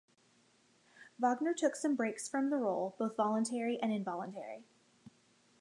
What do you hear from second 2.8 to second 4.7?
both voluntary and involuntary.